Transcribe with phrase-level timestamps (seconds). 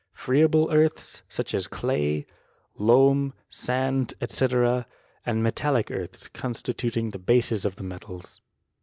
[0.13, 2.25] friable earths, such as cla^,
[2.73, 8.41] loam, sand, &c.,and metallic earths constituting the bases of the metals.